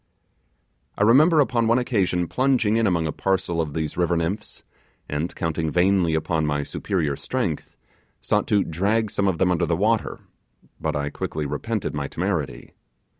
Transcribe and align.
I 0.97 1.03
remember 1.03 1.39
upon 1.39 1.67
one 1.67 1.77
occasion 1.77 2.27
plunging 2.27 2.75
in 2.75 2.87
among 2.87 3.05
a 3.05 3.11
parcel 3.11 3.61
of 3.61 3.75
these 3.75 3.97
river 3.97 4.17
nymphs, 4.17 4.63
and 5.07 5.35
counting 5.35 5.69
vainly 5.69 6.15
on 6.17 6.43
my 6.47 6.63
superior 6.63 7.15
strength, 7.15 7.77
sought 8.19 8.47
to 8.47 8.63
drag 8.63 9.11
some 9.11 9.27
of 9.27 9.37
them 9.37 9.51
under 9.51 9.67
the 9.67 9.77
water, 9.77 10.21
but 10.79 10.95
I 10.95 11.11
quickly 11.11 11.45
repented 11.45 11.93
my 11.93 12.07
temerity. 12.07 12.73